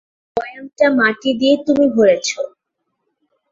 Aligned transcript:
বয়ামটা 0.37 0.85
মাটি 0.97 1.31
দিয়ে 1.39 1.55
তুমি 1.65 1.85
ভরেছ। 1.95 2.27